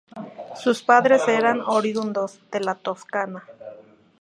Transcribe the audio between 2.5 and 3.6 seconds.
de la Toscana.